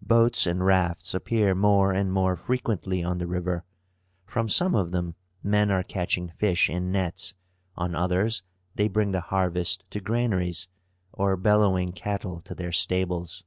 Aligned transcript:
Boats 0.00 0.46
and 0.46 0.64
rafts 0.64 1.12
appear 1.12 1.52
more 1.52 1.90
and 1.90 2.12
more 2.12 2.36
frequently 2.36 3.02
on 3.02 3.18
the 3.18 3.26
river. 3.26 3.64
From 4.24 4.48
some 4.48 4.76
of 4.76 4.92
them 4.92 5.16
men 5.42 5.72
are 5.72 5.82
catching 5.82 6.28
fish 6.28 6.70
in 6.70 6.92
nets; 6.92 7.34
on 7.74 7.92
others 7.92 8.44
they 8.76 8.86
bring 8.86 9.10
the 9.10 9.22
harvest 9.22 9.82
to 9.90 9.98
granaries, 9.98 10.68
or 11.12 11.36
bellowing 11.36 11.90
cattle 11.90 12.40
to 12.42 12.54
their 12.54 12.70
stables. 12.70 13.42